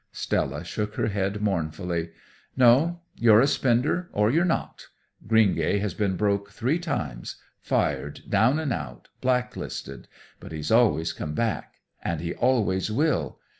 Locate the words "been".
5.93-6.15